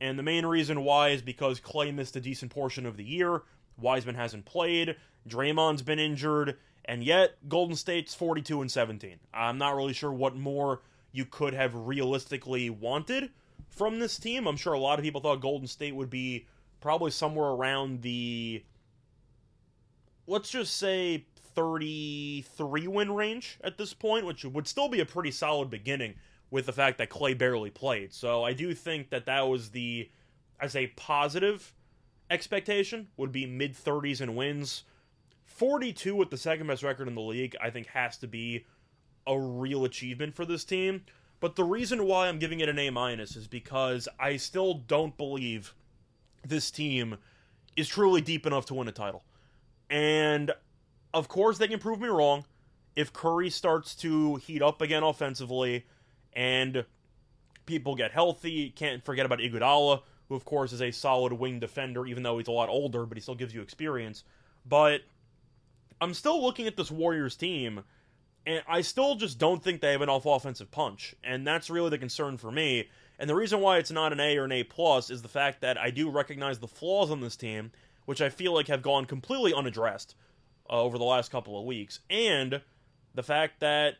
And 0.00 0.18
the 0.18 0.22
main 0.22 0.46
reason 0.46 0.84
why 0.84 1.10
is 1.10 1.22
because 1.22 1.60
Clay 1.60 1.92
missed 1.92 2.16
a 2.16 2.20
decent 2.20 2.50
portion 2.50 2.86
of 2.86 2.96
the 2.96 3.04
year. 3.04 3.42
Wiseman 3.78 4.14
hasn't 4.14 4.44
played. 4.44 4.96
Draymond's 5.28 5.82
been 5.82 5.98
injured. 5.98 6.56
And 6.84 7.04
yet, 7.04 7.36
Golden 7.48 7.76
State's 7.76 8.14
42 8.14 8.60
and 8.60 8.70
17. 8.70 9.18
I'm 9.32 9.58
not 9.58 9.76
really 9.76 9.92
sure 9.92 10.12
what 10.12 10.34
more 10.36 10.82
you 11.12 11.24
could 11.24 11.54
have 11.54 11.74
realistically 11.74 12.70
wanted 12.70 13.30
from 13.68 14.00
this 14.00 14.18
team. 14.18 14.46
I'm 14.46 14.56
sure 14.56 14.72
a 14.72 14.78
lot 14.78 14.98
of 14.98 15.04
people 15.04 15.20
thought 15.20 15.40
Golden 15.40 15.68
State 15.68 15.94
would 15.94 16.10
be 16.10 16.46
probably 16.80 17.10
somewhere 17.10 17.50
around 17.50 18.02
the 18.02 18.64
let's 20.26 20.50
just 20.50 20.76
say 20.76 21.26
33 21.54 22.86
win 22.88 23.12
range 23.12 23.58
at 23.62 23.78
this 23.78 23.94
point, 23.94 24.26
which 24.26 24.44
would 24.44 24.66
still 24.66 24.88
be 24.88 25.00
a 25.00 25.06
pretty 25.06 25.30
solid 25.30 25.70
beginning 25.70 26.14
with 26.50 26.66
the 26.66 26.72
fact 26.72 26.98
that 26.98 27.08
Clay 27.08 27.34
barely 27.34 27.70
played. 27.70 28.12
So 28.12 28.44
I 28.44 28.52
do 28.52 28.74
think 28.74 29.10
that 29.10 29.26
that 29.26 29.42
was 29.42 29.70
the, 29.70 30.10
as 30.60 30.76
a 30.76 30.88
positive 30.88 31.74
expectation, 32.30 33.08
would 33.16 33.32
be 33.32 33.46
mid 33.46 33.74
30s 33.74 34.20
and 34.20 34.36
wins. 34.36 34.84
42 35.52 36.14
with 36.14 36.30
the 36.30 36.36
second 36.36 36.66
best 36.66 36.82
record 36.82 37.08
in 37.08 37.14
the 37.14 37.20
league, 37.20 37.56
I 37.60 37.70
think 37.70 37.86
has 37.88 38.18
to 38.18 38.26
be 38.26 38.66
a 39.26 39.38
real 39.38 39.84
achievement 39.84 40.34
for 40.34 40.44
this 40.44 40.64
team. 40.64 41.02
But 41.40 41.56
the 41.56 41.64
reason 41.64 42.06
why 42.06 42.28
I'm 42.28 42.38
giving 42.38 42.60
it 42.60 42.68
an 42.68 42.78
A 42.78 42.90
minus 42.90 43.36
is 43.36 43.48
because 43.48 44.08
I 44.18 44.36
still 44.36 44.74
don't 44.74 45.16
believe 45.16 45.74
this 46.46 46.70
team 46.70 47.18
is 47.76 47.88
truly 47.88 48.20
deep 48.20 48.46
enough 48.46 48.66
to 48.66 48.74
win 48.74 48.88
a 48.88 48.92
title. 48.92 49.24
And 49.90 50.52
of 51.12 51.28
course, 51.28 51.58
they 51.58 51.68
can 51.68 51.78
prove 51.78 52.00
me 52.00 52.08
wrong. 52.08 52.44
If 52.94 53.12
Curry 53.12 53.50
starts 53.50 53.94
to 53.96 54.36
heat 54.36 54.62
up 54.62 54.80
again 54.82 55.02
offensively 55.02 55.86
and 56.32 56.84
people 57.66 57.94
get 57.94 58.12
healthy, 58.12 58.70
can't 58.70 59.04
forget 59.04 59.26
about 59.26 59.38
Iguodala, 59.38 60.02
who 60.28 60.34
of 60.34 60.44
course 60.44 60.72
is 60.72 60.82
a 60.82 60.90
solid 60.90 61.32
wing 61.32 61.58
defender, 61.58 62.06
even 62.06 62.22
though 62.22 62.38
he's 62.38 62.48
a 62.48 62.52
lot 62.52 62.68
older, 62.68 63.06
but 63.06 63.16
he 63.16 63.20
still 63.20 63.34
gives 63.34 63.54
you 63.54 63.62
experience. 63.62 64.24
But 64.66 65.02
I'm 66.02 66.14
still 66.14 66.42
looking 66.42 66.66
at 66.66 66.76
this 66.76 66.90
Warriors 66.90 67.36
team, 67.36 67.84
and 68.44 68.64
I 68.66 68.80
still 68.80 69.14
just 69.14 69.38
don't 69.38 69.62
think 69.62 69.80
they 69.80 69.92
have 69.92 70.02
enough 70.02 70.26
offensive 70.26 70.72
punch, 70.72 71.14
and 71.22 71.46
that's 71.46 71.70
really 71.70 71.90
the 71.90 71.98
concern 71.98 72.38
for 72.38 72.50
me. 72.50 72.88
And 73.20 73.30
the 73.30 73.36
reason 73.36 73.60
why 73.60 73.78
it's 73.78 73.92
not 73.92 74.12
an 74.12 74.18
A 74.18 74.36
or 74.36 74.46
an 74.46 74.50
A 74.50 74.64
plus 74.64 75.10
is 75.10 75.22
the 75.22 75.28
fact 75.28 75.60
that 75.60 75.78
I 75.78 75.90
do 75.92 76.10
recognize 76.10 76.58
the 76.58 76.66
flaws 76.66 77.12
on 77.12 77.20
this 77.20 77.36
team, 77.36 77.70
which 78.04 78.20
I 78.20 78.30
feel 78.30 78.52
like 78.52 78.66
have 78.66 78.82
gone 78.82 79.04
completely 79.04 79.54
unaddressed 79.54 80.16
uh, 80.68 80.82
over 80.82 80.98
the 80.98 81.04
last 81.04 81.30
couple 81.30 81.56
of 81.56 81.66
weeks, 81.66 82.00
and 82.10 82.60
the 83.14 83.22
fact 83.22 83.60
that 83.60 83.94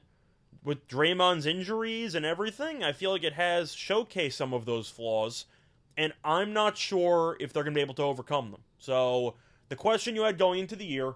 with 0.64 0.88
Draymond's 0.88 1.46
injuries 1.46 2.16
and 2.16 2.26
everything, 2.26 2.82
I 2.82 2.90
feel 2.90 3.12
like 3.12 3.22
it 3.22 3.34
has 3.34 3.76
showcased 3.76 4.32
some 4.32 4.52
of 4.52 4.64
those 4.64 4.88
flaws, 4.88 5.44
and 5.96 6.12
I'm 6.24 6.52
not 6.52 6.76
sure 6.76 7.36
if 7.38 7.52
they're 7.52 7.62
going 7.62 7.74
to 7.74 7.78
be 7.78 7.82
able 7.82 7.94
to 7.94 8.02
overcome 8.02 8.50
them. 8.50 8.62
So, 8.80 9.36
the 9.68 9.76
question 9.76 10.16
you 10.16 10.22
had 10.22 10.36
going 10.36 10.58
into 10.58 10.74
the 10.74 10.84
year 10.84 11.14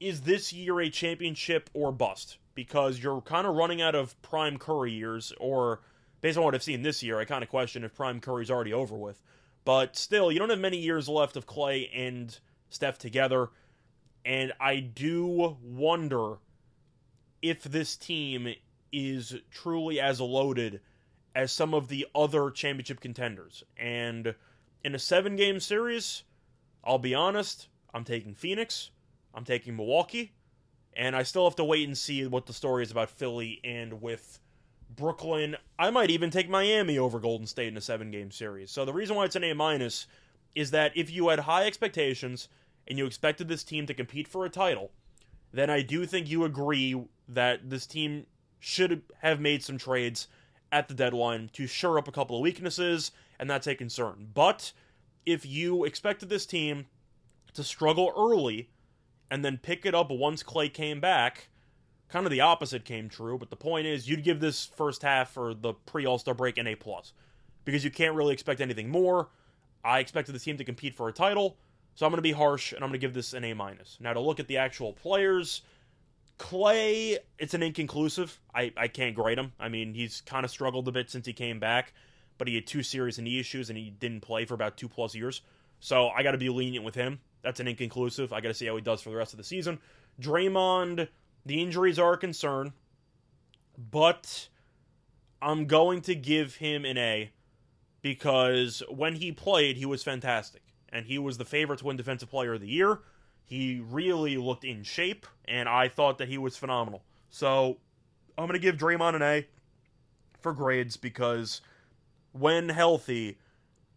is 0.00 0.22
this 0.22 0.52
year 0.52 0.80
a 0.80 0.90
championship 0.90 1.70
or 1.74 1.92
bust? 1.92 2.38
Because 2.54 2.98
you're 2.98 3.20
kind 3.20 3.46
of 3.46 3.54
running 3.54 3.80
out 3.80 3.94
of 3.94 4.20
prime 4.22 4.58
Curry 4.58 4.92
years, 4.92 5.32
or 5.38 5.80
based 6.20 6.36
on 6.38 6.44
what 6.44 6.54
I've 6.54 6.62
seen 6.62 6.82
this 6.82 7.02
year, 7.02 7.20
I 7.20 7.24
kind 7.24 7.44
of 7.44 7.50
question 7.50 7.84
if 7.84 7.94
prime 7.94 8.20
Curry's 8.20 8.50
already 8.50 8.72
over 8.72 8.96
with. 8.96 9.22
But 9.64 9.96
still, 9.96 10.32
you 10.32 10.38
don't 10.38 10.50
have 10.50 10.58
many 10.58 10.78
years 10.78 11.08
left 11.08 11.36
of 11.36 11.46
Clay 11.46 11.88
and 11.94 12.36
Steph 12.70 12.98
together, 12.98 13.50
and 14.24 14.52
I 14.58 14.80
do 14.80 15.58
wonder 15.62 16.38
if 17.42 17.62
this 17.62 17.96
team 17.96 18.54
is 18.92 19.36
truly 19.50 20.00
as 20.00 20.20
loaded 20.20 20.80
as 21.34 21.52
some 21.52 21.74
of 21.74 21.88
the 21.88 22.06
other 22.14 22.50
championship 22.50 23.00
contenders. 23.00 23.62
And 23.76 24.34
in 24.82 24.94
a 24.94 24.98
seven 24.98 25.36
game 25.36 25.60
series, 25.60 26.24
I'll 26.82 26.98
be 26.98 27.14
honest, 27.14 27.68
I'm 27.94 28.04
taking 28.04 28.34
Phoenix, 28.34 28.90
I'm 29.34 29.44
taking 29.44 29.76
Milwaukee, 29.76 30.32
and 30.94 31.14
I 31.14 31.22
still 31.22 31.44
have 31.44 31.56
to 31.56 31.64
wait 31.64 31.86
and 31.86 31.96
see 31.96 32.26
what 32.26 32.46
the 32.46 32.52
story 32.52 32.82
is 32.82 32.90
about 32.90 33.10
Philly 33.10 33.60
and 33.64 34.02
with 34.02 34.40
Brooklyn. 34.96 35.56
I 35.78 35.90
might 35.90 36.10
even 36.10 36.30
take 36.30 36.48
Miami 36.48 36.98
over 36.98 37.20
Golden 37.20 37.46
State 37.46 37.68
in 37.68 37.76
a 37.76 37.80
seven 37.80 38.10
game 38.10 38.30
series. 38.30 38.70
So 38.70 38.84
the 38.84 38.92
reason 38.92 39.16
why 39.16 39.24
it's 39.24 39.36
an 39.36 39.44
A 39.44 39.54
minus 39.54 40.06
is 40.54 40.72
that 40.72 40.92
if 40.96 41.10
you 41.10 41.28
had 41.28 41.40
high 41.40 41.66
expectations 41.66 42.48
and 42.88 42.98
you 42.98 43.06
expected 43.06 43.48
this 43.48 43.62
team 43.62 43.86
to 43.86 43.94
compete 43.94 44.26
for 44.26 44.44
a 44.44 44.50
title, 44.50 44.90
then 45.52 45.70
I 45.70 45.82
do 45.82 46.06
think 46.06 46.28
you 46.28 46.44
agree 46.44 47.00
that 47.28 47.70
this 47.70 47.86
team 47.86 48.26
should 48.58 49.02
have 49.20 49.40
made 49.40 49.62
some 49.62 49.78
trades 49.78 50.28
at 50.72 50.88
the 50.88 50.94
deadline 50.94 51.50
to 51.52 51.66
shore 51.66 51.98
up 51.98 52.08
a 52.08 52.12
couple 52.12 52.36
of 52.36 52.42
weaknesses, 52.42 53.12
and 53.38 53.48
that's 53.48 53.66
a 53.66 53.74
concern. 53.74 54.28
But 54.34 54.72
if 55.26 55.46
you 55.46 55.84
expected 55.84 56.28
this 56.28 56.46
team 56.46 56.86
to 57.54 57.64
struggle 57.64 58.12
early 58.16 58.68
and 59.30 59.44
then 59.44 59.58
pick 59.58 59.86
it 59.86 59.94
up 59.94 60.10
once 60.10 60.42
Clay 60.42 60.68
came 60.68 61.00
back, 61.00 61.48
kind 62.08 62.26
of 62.26 62.32
the 62.32 62.40
opposite 62.40 62.84
came 62.84 63.08
true. 63.08 63.38
But 63.38 63.50
the 63.50 63.56
point 63.56 63.86
is, 63.86 64.08
you'd 64.08 64.24
give 64.24 64.40
this 64.40 64.66
first 64.66 65.02
half 65.02 65.36
or 65.36 65.54
the 65.54 65.72
pre 65.72 66.06
All 66.06 66.18
Star 66.18 66.34
break 66.34 66.58
an 66.58 66.66
A 66.66 66.74
plus 66.74 67.12
because 67.64 67.84
you 67.84 67.90
can't 67.90 68.14
really 68.14 68.32
expect 68.32 68.60
anything 68.60 68.90
more. 68.90 69.28
I 69.84 70.00
expected 70.00 70.34
the 70.34 70.38
team 70.38 70.56
to 70.58 70.64
compete 70.64 70.94
for 70.94 71.08
a 71.08 71.12
title, 71.12 71.56
so 71.94 72.04
I'm 72.04 72.12
going 72.12 72.18
to 72.18 72.22
be 72.22 72.32
harsh 72.32 72.72
and 72.72 72.82
I'm 72.82 72.90
going 72.90 73.00
to 73.00 73.06
give 73.06 73.14
this 73.14 73.32
an 73.32 73.44
A 73.44 73.54
minus. 73.54 73.96
Now 74.00 74.12
to 74.12 74.20
look 74.20 74.40
at 74.40 74.48
the 74.48 74.58
actual 74.58 74.92
players. 74.92 75.62
Clay, 76.38 77.18
it's 77.38 77.52
an 77.52 77.62
inconclusive. 77.62 78.40
I, 78.54 78.72
I 78.74 78.88
can't 78.88 79.14
grade 79.14 79.38
him. 79.38 79.52
I 79.60 79.68
mean, 79.68 79.92
he's 79.92 80.22
kind 80.22 80.44
of 80.44 80.50
struggled 80.50 80.88
a 80.88 80.92
bit 80.92 81.10
since 81.10 81.26
he 81.26 81.34
came 81.34 81.60
back, 81.60 81.92
but 82.38 82.48
he 82.48 82.54
had 82.54 82.66
two 82.66 82.82
serious 82.82 83.18
knee 83.18 83.38
issues 83.38 83.68
and 83.68 83.78
he 83.78 83.90
didn't 83.90 84.20
play 84.20 84.46
for 84.46 84.54
about 84.54 84.78
two 84.78 84.88
plus 84.88 85.14
years. 85.14 85.42
So 85.80 86.08
I 86.08 86.22
got 86.22 86.32
to 86.32 86.38
be 86.38 86.48
lenient 86.48 86.84
with 86.84 86.94
him. 86.94 87.20
That's 87.42 87.60
an 87.60 87.68
inconclusive. 87.68 88.32
I 88.32 88.40
got 88.40 88.48
to 88.48 88.54
see 88.54 88.66
how 88.66 88.76
he 88.76 88.82
does 88.82 89.00
for 89.00 89.10
the 89.10 89.16
rest 89.16 89.32
of 89.32 89.38
the 89.38 89.44
season. 89.44 89.78
Draymond, 90.20 91.08
the 91.46 91.62
injuries 91.62 91.98
are 91.98 92.12
a 92.12 92.18
concern, 92.18 92.72
but 93.90 94.48
I'm 95.40 95.66
going 95.66 96.02
to 96.02 96.14
give 96.14 96.56
him 96.56 96.84
an 96.84 96.98
A 96.98 97.30
because 98.02 98.82
when 98.90 99.16
he 99.16 99.32
played, 99.32 99.76
he 99.76 99.86
was 99.86 100.02
fantastic. 100.02 100.62
And 100.92 101.06
he 101.06 101.18
was 101.18 101.38
the 101.38 101.44
favorite 101.44 101.78
to 101.78 101.86
win 101.86 101.96
Defensive 101.96 102.30
Player 102.30 102.54
of 102.54 102.60
the 102.60 102.68
Year. 102.68 103.00
He 103.44 103.82
really 103.88 104.36
looked 104.36 104.64
in 104.64 104.82
shape, 104.82 105.26
and 105.46 105.68
I 105.68 105.88
thought 105.88 106.18
that 106.18 106.28
he 106.28 106.38
was 106.38 106.56
phenomenal. 106.56 107.02
So 107.30 107.78
I'm 108.36 108.46
going 108.46 108.52
to 108.52 108.58
give 108.58 108.76
Draymond 108.76 109.16
an 109.16 109.22
A 109.22 109.46
for 110.40 110.52
grades 110.52 110.96
because 110.96 111.60
when 112.32 112.68
healthy, 112.68 113.38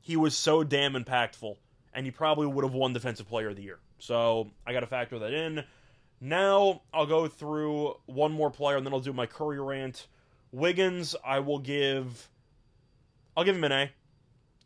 he 0.01 0.15
was 0.15 0.35
so 0.35 0.63
damn 0.63 0.93
impactful, 0.93 1.57
and 1.93 2.05
he 2.05 2.11
probably 2.11 2.47
would 2.47 2.63
have 2.63 2.73
won 2.73 2.93
Defensive 2.93 3.27
Player 3.27 3.49
of 3.49 3.55
the 3.55 3.63
Year. 3.63 3.79
So 3.99 4.51
I 4.65 4.73
got 4.73 4.81
to 4.81 4.87
factor 4.87 5.19
that 5.19 5.33
in. 5.33 5.63
Now 6.19 6.81
I'll 6.93 7.05
go 7.05 7.27
through 7.27 7.95
one 8.05 8.31
more 8.31 8.49
player, 8.49 8.77
and 8.77 8.85
then 8.85 8.93
I'll 8.93 8.99
do 8.99 9.13
my 9.13 9.25
Curry 9.25 9.59
rant. 9.59 10.07
Wiggins, 10.51 11.15
I 11.25 11.39
will 11.39 11.59
give. 11.59 12.29
I'll 13.35 13.43
give 13.43 13.55
him 13.55 13.63
an 13.63 13.71
A, 13.71 13.91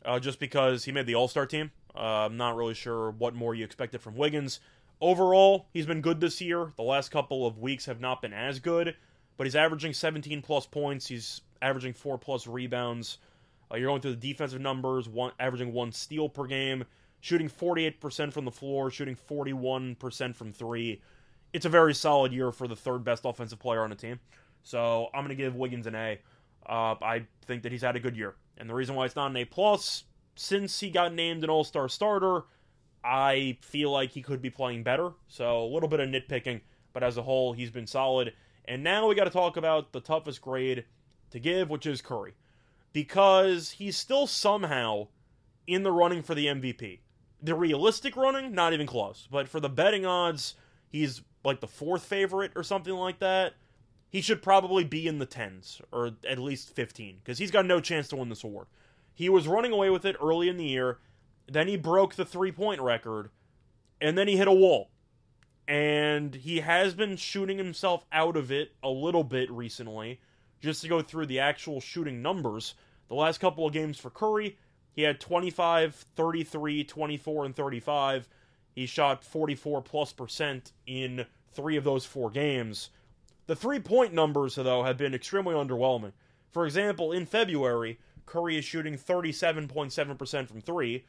uh, 0.06 0.20
just 0.20 0.40
because 0.40 0.84
he 0.84 0.92
made 0.92 1.06
the 1.06 1.16
All 1.16 1.28
Star 1.28 1.46
team. 1.46 1.72
Uh, 1.96 2.26
I'm 2.26 2.38
not 2.38 2.56
really 2.56 2.74
sure 2.74 3.12
what 3.12 3.34
more 3.34 3.56
you 3.56 3.66
expected 3.66 4.02
from 4.02 4.16
Wiggins. 4.16 4.60
Overall, 5.00 5.68
he's 5.74 5.86
been 5.86 6.02
good 6.02 6.20
this 6.20 6.42
year. 6.42 6.74
The 6.76 6.84
last 6.84 7.10
couple 7.10 7.46
of 7.46 7.60
weeks 7.60 7.86
have 7.86 8.00
not 8.00 8.22
been 8.22 8.34
as 8.34 8.60
good, 8.60 8.96
but 9.38 9.46
he's 9.46 9.56
averaging 9.56 9.94
17 9.94 10.42
plus 10.42 10.66
points. 10.66 11.08
He's 11.08 11.42
averaging 11.62 11.94
four 11.94 12.18
plus 12.18 12.48
rebounds. 12.48 13.20
Uh, 13.72 13.78
you're 13.78 13.90
going 13.90 14.02
through 14.02 14.16
the 14.16 14.32
defensive 14.32 14.62
numbers, 14.62 15.08
one 15.08 15.32
averaging 15.40 15.74
one 15.74 15.92
steal 15.92 16.30
per 16.30 16.46
game, 16.46 16.84
shooting 17.22 17.50
48% 17.50 18.32
from 18.32 18.46
the 18.46 18.52
floor, 18.52 18.90
shooting 18.90 19.16
41% 19.16 20.36
from 20.36 20.54
three. 20.54 21.02
It's 21.54 21.66
a 21.66 21.70
very 21.70 21.94
solid 21.94 22.32
year 22.32 22.52
for 22.52 22.68
the 22.68 22.76
third 22.76 23.04
best 23.04 23.24
offensive 23.26 23.60
player 23.60 23.84
on 23.84 23.90
the 23.90 23.96
team. 23.96 24.20
So 24.64 25.08
I'm 25.14 25.22
going 25.22 25.30
to 25.30 25.36
give 25.36 25.56
Wiggins 25.56 25.88
an 25.88 25.96
A. 25.96 26.20
Uh, 26.66 26.96
I 27.02 27.26
think 27.46 27.64
that 27.64 27.72
he's 27.72 27.82
had 27.82 27.96
a 27.96 28.00
good 28.00 28.18
year, 28.18 28.36
and 28.58 28.70
the 28.70 28.74
reason 28.74 28.96
why 28.96 29.06
it's 29.06 29.16
not 29.16 29.32
an 29.32 29.38
A 29.38 29.46
plus, 29.46 30.04
since 30.36 30.80
he 30.80 30.90
got 30.90 31.14
named 31.14 31.44
an 31.44 31.50
All 31.50 31.64
Star 31.64 31.88
starter, 31.88 32.42
I 33.04 33.58
feel 33.62 33.92
like 33.92 34.12
he 34.12 34.22
could 34.22 34.42
be 34.42 34.50
playing 34.50 34.84
better. 34.84 35.12
So 35.30 35.64
a 35.64 35.72
little 35.72 35.88
bit 35.88 36.02
of 36.02 36.10
nitpicking, 36.10 36.60
but 36.92 37.04
as 37.04 37.16
a 37.16 37.24
whole, 37.24 37.54
he's 37.54 37.72
been 37.72 37.88
solid. 37.88 38.34
And 38.66 38.84
now 38.84 39.08
we 39.08 39.16
got 39.16 39.24
to 39.24 39.30
talk 39.30 39.56
about 39.56 39.94
the 39.94 40.02
toughest 40.02 40.42
grade 40.42 40.84
to 41.32 41.40
give, 41.40 41.70
which 41.70 41.86
is 41.86 42.02
Curry, 42.02 42.34
because 42.92 43.72
he's 43.72 43.96
still 43.96 44.28
somehow 44.28 45.08
in 45.68 45.84
the 45.84 45.92
running 45.92 46.22
for 46.22 46.36
the 46.36 46.48
MVP. 46.48 47.00
The 47.42 47.56
realistic 47.56 48.16
running, 48.16 48.54
not 48.54 48.74
even 48.74 48.88
close. 48.88 49.28
But 49.30 49.48
for 49.48 49.60
the 49.60 49.70
betting 49.70 50.06
odds, 50.06 50.56
he's 50.90 51.22
like 51.44 51.60
the 51.60 51.68
fourth 51.68 52.04
favorite 52.04 52.52
or 52.56 52.64
something 52.64 52.94
like 52.94 53.20
that. 53.20 53.54
He 54.10 54.22
should 54.22 54.42
probably 54.42 54.84
be 54.84 55.08
in 55.08 55.20
the 55.20 55.26
tens 55.26 55.82
or 55.92 56.12
at 56.28 56.40
least 56.40 56.74
15 56.76 57.18
because 57.24 57.38
he's 57.38 57.52
got 57.52 57.66
no 57.66 57.80
chance 57.80 58.08
to 58.10 58.16
win 58.16 58.30
this 58.30 58.44
award. 58.44 58.68
He 59.14 59.30
was 59.30 59.48
running 59.48 59.72
away 59.72 59.90
with 59.90 60.06
it 60.06 60.16
early 60.22 60.48
in 60.48 60.58
the 60.58 60.66
year 60.66 61.00
then 61.48 61.68
he 61.68 61.78
broke 61.78 62.16
the 62.16 62.26
three 62.26 62.52
point 62.52 62.82
record, 62.82 63.30
and 64.02 64.18
then 64.18 64.28
he 64.28 64.38
hit 64.38 64.48
a 64.48 64.54
wall. 64.54 64.90
And 65.68 66.34
he 66.36 66.60
has 66.60 66.94
been 66.94 67.18
shooting 67.18 67.58
himself 67.58 68.06
out 68.12 68.38
of 68.38 68.52
it 68.52 68.72
a 68.84 68.90
little 68.90 69.24
bit 69.24 69.50
recently. 69.52 70.22
Just 70.62 70.82
to 70.82 70.88
go 70.88 71.02
through 71.02 71.28
the 71.28 71.40
actual 71.40 71.80
shooting 71.80 72.22
numbers, 72.22 72.74
the 73.10 73.16
last 73.16 73.40
couple 73.40 73.66
of 73.66 73.74
games 73.74 73.98
for 73.98 74.10
Curry, 74.10 74.58
he 74.98 75.04
had 75.04 75.22
25, 75.22 75.96
33, 75.96 76.84
24, 76.84 77.46
and 77.46 77.56
35. 77.56 78.28
He 78.76 78.86
shot 78.86 79.24
44 79.24 79.82
plus 79.82 80.12
percent 80.12 80.74
in 80.86 81.26
three 81.54 81.78
of 81.78 81.86
those 81.86 82.06
four 82.06 82.30
games. 82.30 82.90
The 83.46 83.56
three 83.56 83.80
point 83.80 84.14
numbers, 84.14 84.56
though, 84.56 84.84
have 84.84 84.98
been 84.98 85.14
extremely 85.14 85.56
underwhelming. 85.56 86.12
For 86.52 86.66
example, 86.66 87.14
in 87.14 87.26
February, 87.26 88.00
Curry 88.26 88.58
is 88.58 88.66
shooting 88.66 88.98
37.7% 88.98 90.48
from 90.50 90.60
three, 90.60 91.06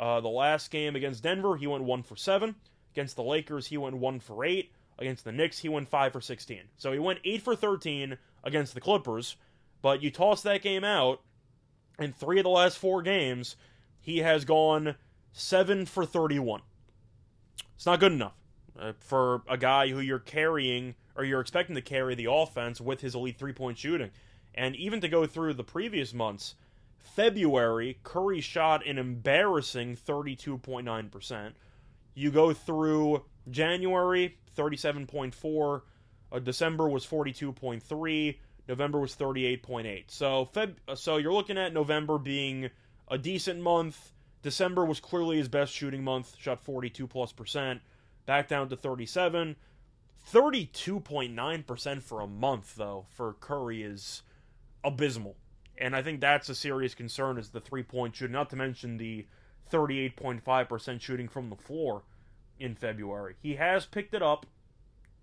uh, 0.00 0.18
the 0.18 0.28
last 0.28 0.70
game 0.70 0.96
against 0.96 1.22
Denver, 1.22 1.56
he 1.56 1.66
went 1.66 1.84
one 1.84 2.02
for 2.02 2.16
seven. 2.16 2.54
Against 2.94 3.16
the 3.16 3.22
Lakers, 3.22 3.66
he 3.66 3.76
went 3.76 3.98
one 3.98 4.18
for 4.18 4.44
eight. 4.46 4.72
Against 4.98 5.24
the 5.24 5.32
Knicks, 5.32 5.58
he 5.58 5.68
went 5.68 5.88
five 5.88 6.12
for 6.12 6.22
16. 6.22 6.62
So 6.78 6.90
he 6.92 6.98
went 6.98 7.20
eight 7.22 7.42
for 7.42 7.54
13 7.54 8.16
against 8.42 8.72
the 8.72 8.80
Clippers. 8.80 9.36
But 9.82 10.02
you 10.02 10.10
toss 10.10 10.42
that 10.42 10.62
game 10.62 10.84
out, 10.84 11.20
in 12.00 12.12
three 12.12 12.38
of 12.38 12.44
the 12.44 12.50
last 12.50 12.78
four 12.78 13.02
games, 13.02 13.56
he 14.00 14.18
has 14.18 14.44
gone 14.44 14.96
seven 15.32 15.86
for 15.86 16.04
31. 16.04 16.62
It's 17.76 17.86
not 17.86 18.00
good 18.00 18.12
enough 18.12 18.34
uh, 18.78 18.92
for 18.98 19.42
a 19.48 19.56
guy 19.56 19.88
who 19.88 20.00
you're 20.00 20.18
carrying 20.18 20.94
or 21.14 21.24
you're 21.24 21.40
expecting 21.40 21.74
to 21.74 21.82
carry 21.82 22.14
the 22.14 22.28
offense 22.30 22.80
with 22.80 23.00
his 23.00 23.14
elite 23.14 23.38
three 23.38 23.52
point 23.52 23.78
shooting. 23.78 24.10
And 24.54 24.74
even 24.76 25.00
to 25.00 25.08
go 25.08 25.26
through 25.26 25.54
the 25.54 25.64
previous 25.64 26.12
months, 26.12 26.54
February, 26.98 27.98
Curry 28.02 28.40
shot 28.40 28.86
an 28.86 28.98
embarrassing 28.98 29.96
32.9%. 29.96 31.52
You 32.14 32.30
go 32.30 32.52
through 32.52 33.24
January, 33.50 34.38
37.4. 34.56 35.82
Uh, 36.32 36.38
December 36.38 36.88
was 36.88 37.06
42.3. 37.06 38.36
November 38.70 39.00
was 39.00 39.16
38.8. 39.16 40.04
So 40.06 40.48
Feb 40.54 40.76
so 40.94 41.16
you're 41.16 41.32
looking 41.32 41.58
at 41.58 41.74
November 41.74 42.18
being 42.18 42.70
a 43.08 43.18
decent 43.18 43.60
month. 43.60 44.12
December 44.42 44.84
was 44.84 45.00
clearly 45.00 45.38
his 45.38 45.48
best 45.48 45.72
shooting 45.72 46.04
month, 46.04 46.36
shot 46.38 46.62
42 46.62 47.08
plus 47.08 47.32
percent. 47.32 47.80
Back 48.26 48.46
down 48.46 48.68
to 48.68 48.76
37. 48.76 49.56
32.9% 50.32 52.02
for 52.02 52.20
a 52.20 52.26
month 52.28 52.76
though 52.76 53.06
for 53.10 53.32
Curry 53.40 53.82
is 53.82 54.22
abysmal 54.84 55.34
and 55.76 55.96
I 55.96 56.02
think 56.02 56.20
that's 56.20 56.48
a 56.48 56.54
serious 56.54 56.94
concern 56.94 57.38
is 57.38 57.48
the 57.48 57.60
three 57.60 57.82
point 57.82 58.14
shooting. 58.14 58.34
Not 58.34 58.50
to 58.50 58.56
mention 58.56 58.98
the 58.98 59.26
38.5% 59.72 61.00
shooting 61.00 61.26
from 61.26 61.50
the 61.50 61.56
floor 61.56 62.04
in 62.60 62.76
February. 62.76 63.34
He 63.42 63.56
has 63.56 63.86
picked 63.86 64.14
it 64.14 64.22
up, 64.22 64.46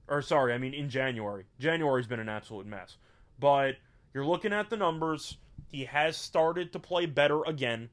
or 0.07 0.21
sorry, 0.21 0.53
I 0.53 0.57
mean 0.57 0.73
in 0.73 0.89
January. 0.89 1.45
January's 1.59 2.07
been 2.07 2.19
an 2.19 2.27
absolute 2.27 2.65
mess. 2.65 2.97
But 3.39 3.75
you're 4.13 4.25
looking 4.25 4.53
at 4.53 4.69
the 4.69 4.77
numbers. 4.77 5.37
He 5.69 5.85
has 5.85 6.17
started 6.17 6.73
to 6.73 6.79
play 6.79 7.05
better 7.05 7.43
again 7.43 7.89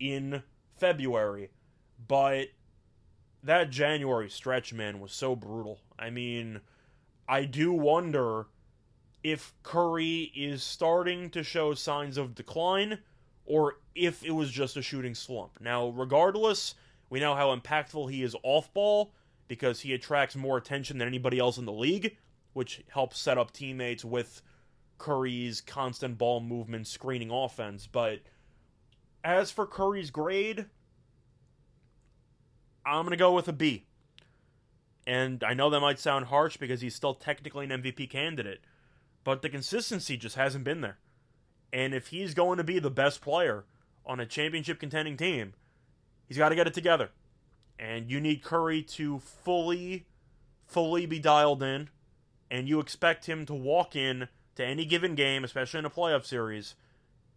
in 0.00 0.42
February, 0.76 1.50
but 2.08 2.48
that 3.42 3.70
January 3.70 4.28
stretch, 4.28 4.72
man, 4.72 5.00
was 5.00 5.12
so 5.12 5.36
brutal. 5.36 5.80
I 5.98 6.10
mean, 6.10 6.60
I 7.28 7.44
do 7.44 7.72
wonder 7.72 8.46
if 9.22 9.54
Curry 9.62 10.32
is 10.34 10.62
starting 10.62 11.30
to 11.30 11.42
show 11.42 11.74
signs 11.74 12.16
of 12.16 12.34
decline 12.34 12.98
or 13.44 13.76
if 13.94 14.24
it 14.24 14.32
was 14.32 14.50
just 14.50 14.76
a 14.76 14.82
shooting 14.82 15.14
slump. 15.14 15.60
Now, 15.60 15.88
regardless, 15.88 16.74
we 17.08 17.20
know 17.20 17.34
how 17.34 17.54
impactful 17.54 18.10
he 18.10 18.22
is 18.22 18.36
off 18.42 18.72
ball 18.74 19.12
because 19.48 19.80
he 19.80 19.92
attracts 19.92 20.34
more 20.34 20.56
attention 20.56 20.98
than 20.98 21.08
anybody 21.08 21.38
else 21.38 21.58
in 21.58 21.64
the 21.64 21.72
league, 21.72 22.16
which 22.52 22.82
helps 22.88 23.18
set 23.18 23.38
up 23.38 23.52
teammates 23.52 24.04
with 24.04 24.42
Curry's 25.02 25.60
constant 25.60 26.16
ball 26.16 26.38
movement 26.38 26.86
screening 26.86 27.32
offense. 27.32 27.88
But 27.90 28.20
as 29.24 29.50
for 29.50 29.66
Curry's 29.66 30.12
grade, 30.12 30.66
I'm 32.86 33.02
going 33.02 33.10
to 33.10 33.16
go 33.16 33.32
with 33.32 33.48
a 33.48 33.52
B. 33.52 33.86
And 35.04 35.42
I 35.42 35.54
know 35.54 35.70
that 35.70 35.80
might 35.80 35.98
sound 35.98 36.26
harsh 36.26 36.56
because 36.56 36.82
he's 36.82 36.94
still 36.94 37.14
technically 37.14 37.64
an 37.64 37.82
MVP 37.82 38.10
candidate, 38.10 38.60
but 39.24 39.42
the 39.42 39.48
consistency 39.48 40.16
just 40.16 40.36
hasn't 40.36 40.62
been 40.62 40.82
there. 40.82 40.98
And 41.72 41.94
if 41.94 42.08
he's 42.08 42.32
going 42.32 42.58
to 42.58 42.64
be 42.64 42.78
the 42.78 42.88
best 42.88 43.20
player 43.20 43.64
on 44.06 44.20
a 44.20 44.26
championship 44.26 44.78
contending 44.78 45.16
team, 45.16 45.54
he's 46.28 46.38
got 46.38 46.50
to 46.50 46.54
get 46.54 46.68
it 46.68 46.74
together. 46.74 47.10
And 47.76 48.08
you 48.08 48.20
need 48.20 48.44
Curry 48.44 48.82
to 48.82 49.18
fully, 49.18 50.06
fully 50.64 51.06
be 51.06 51.18
dialed 51.18 51.64
in. 51.64 51.88
And 52.52 52.68
you 52.68 52.78
expect 52.78 53.26
him 53.26 53.44
to 53.46 53.54
walk 53.54 53.96
in 53.96 54.28
to 54.56 54.64
any 54.64 54.84
given 54.84 55.14
game, 55.14 55.44
especially 55.44 55.78
in 55.78 55.84
a 55.84 55.90
playoff 55.90 56.24
series, 56.24 56.74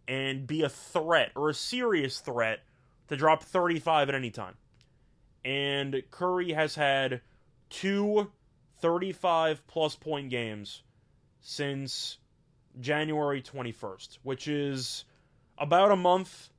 and 0.08 0.46
be 0.46 0.62
a 0.62 0.68
threat 0.68 1.32
or 1.34 1.50
a 1.50 1.54
serious 1.54 2.20
threat 2.20 2.60
to 3.08 3.16
drop 3.16 3.42
35 3.42 4.08
at 4.08 4.14
any 4.14 4.30
time. 4.30 4.54
And 5.44 6.02
Curry 6.10 6.52
has 6.52 6.74
had 6.74 7.20
two 7.70 8.30
35 8.80 9.66
plus 9.66 9.96
point 9.96 10.30
games 10.30 10.82
since 11.40 12.18
January 12.80 13.40
21st, 13.42 14.18
which 14.22 14.48
is 14.48 15.04
about 15.58 15.92
a 15.92 15.96
month. 15.96 16.50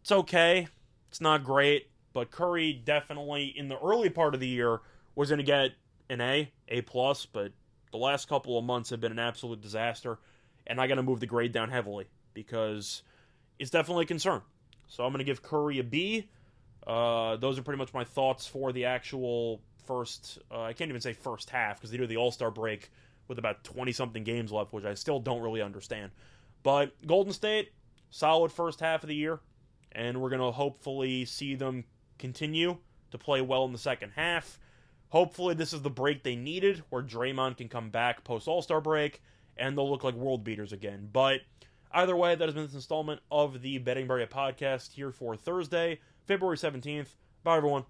It's 0.00 0.12
okay. 0.12 0.68
It's 1.08 1.20
not 1.20 1.44
great, 1.44 1.90
but 2.12 2.30
Curry 2.30 2.72
definitely 2.72 3.52
in 3.56 3.68
the 3.68 3.78
early 3.78 4.10
part 4.10 4.34
of 4.34 4.40
the 4.40 4.48
year 4.48 4.80
was 5.14 5.28
going 5.28 5.38
to 5.38 5.44
get 5.44 5.72
an 6.08 6.20
A, 6.20 6.52
A 6.68 6.82
plus, 6.82 7.26
but 7.26 7.52
the 7.94 7.98
last 7.98 8.28
couple 8.28 8.58
of 8.58 8.64
months 8.64 8.90
have 8.90 9.00
been 9.00 9.12
an 9.12 9.20
absolute 9.20 9.60
disaster, 9.60 10.18
and 10.66 10.80
I 10.80 10.88
got 10.88 10.96
to 10.96 11.02
move 11.04 11.20
the 11.20 11.28
grade 11.28 11.52
down 11.52 11.70
heavily 11.70 12.06
because 12.34 13.04
it's 13.60 13.70
definitely 13.70 14.02
a 14.02 14.08
concern. 14.08 14.42
So 14.88 15.04
I'm 15.04 15.12
going 15.12 15.20
to 15.20 15.24
give 15.24 15.44
Curry 15.44 15.78
a 15.78 15.84
B. 15.84 16.28
Uh, 16.84 17.36
those 17.36 17.56
are 17.56 17.62
pretty 17.62 17.78
much 17.78 17.94
my 17.94 18.02
thoughts 18.02 18.48
for 18.48 18.72
the 18.72 18.86
actual 18.86 19.60
first. 19.86 20.40
Uh, 20.50 20.62
I 20.62 20.72
can't 20.72 20.88
even 20.88 21.00
say 21.00 21.12
first 21.12 21.50
half 21.50 21.76
because 21.76 21.92
they 21.92 21.96
do 21.96 22.08
the 22.08 22.16
All 22.16 22.32
Star 22.32 22.50
break 22.50 22.90
with 23.28 23.38
about 23.38 23.62
20 23.62 23.92
something 23.92 24.24
games 24.24 24.50
left, 24.50 24.72
which 24.72 24.84
I 24.84 24.94
still 24.94 25.20
don't 25.20 25.40
really 25.40 25.62
understand. 25.62 26.10
But 26.64 26.90
Golden 27.06 27.32
State, 27.32 27.70
solid 28.10 28.50
first 28.50 28.80
half 28.80 29.04
of 29.04 29.08
the 29.08 29.14
year, 29.14 29.38
and 29.92 30.20
we're 30.20 30.30
going 30.30 30.42
to 30.42 30.50
hopefully 30.50 31.26
see 31.26 31.54
them 31.54 31.84
continue 32.18 32.76
to 33.12 33.18
play 33.18 33.40
well 33.40 33.64
in 33.66 33.70
the 33.70 33.78
second 33.78 34.14
half. 34.16 34.58
Hopefully, 35.14 35.54
this 35.54 35.72
is 35.72 35.80
the 35.80 35.90
break 35.90 36.24
they 36.24 36.34
needed 36.34 36.82
where 36.90 37.00
Draymond 37.00 37.56
can 37.56 37.68
come 37.68 37.88
back 37.88 38.24
post 38.24 38.48
All 38.48 38.62
Star 38.62 38.80
break 38.80 39.22
and 39.56 39.78
they'll 39.78 39.88
look 39.88 40.02
like 40.02 40.16
world 40.16 40.42
beaters 40.42 40.72
again. 40.72 41.08
But 41.12 41.42
either 41.92 42.16
way, 42.16 42.34
that 42.34 42.44
has 42.44 42.52
been 42.52 42.64
this 42.64 42.74
installment 42.74 43.20
of 43.30 43.62
the 43.62 43.78
Betting 43.78 44.08
Barrier 44.08 44.26
podcast 44.26 44.90
here 44.94 45.12
for 45.12 45.36
Thursday, 45.36 46.00
February 46.26 46.56
17th. 46.56 47.14
Bye, 47.44 47.58
everyone. 47.58 47.84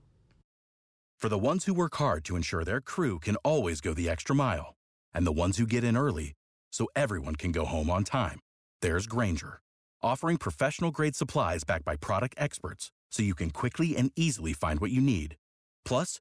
For 1.19 1.31
the 1.31 1.39
ones 1.39 1.65
who 1.65 1.73
work 1.73 1.95
hard 1.95 2.27
to 2.27 2.37
ensure 2.37 2.63
their 2.63 2.83
crew 2.83 3.19
can 3.19 3.37
always 3.37 3.81
go 3.81 3.95
the 3.95 4.11
extra 4.11 4.37
mile 4.37 4.75
and 5.15 5.27
the 5.27 5.33
ones 5.33 5.57
who 5.57 5.67
get 5.67 5.83
in 5.83 5.97
early 5.97 6.35
so 6.73 6.89
everyone 6.95 7.37
can 7.37 7.53
go 7.53 7.65
home 7.65 7.89
on 7.89 8.05
time. 8.05 8.41
There's 8.83 9.07
Grainger, 9.07 9.63
offering 10.03 10.37
professional 10.37 10.91
grade 10.91 11.17
supplies 11.17 11.65
backed 11.65 11.87
by 11.87 11.97
product 11.97 12.35
experts 12.37 12.91
so 13.11 13.23
you 13.23 13.35
can 13.35 13.49
quickly 13.49 13.97
and 13.97 14.13
easily 14.15 14.53
find 14.53 14.79
what 14.79 14.91
you 14.91 15.01
need. 15.01 15.37
Plus, 15.87 16.21